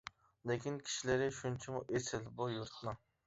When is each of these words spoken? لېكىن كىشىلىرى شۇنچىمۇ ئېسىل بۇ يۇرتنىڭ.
لېكىن 0.51 0.79
كىشىلىرى 0.87 1.27
شۇنچىمۇ 1.41 1.83
ئېسىل 1.99 2.25
بۇ 2.41 2.49
يۇرتنىڭ. 2.55 2.99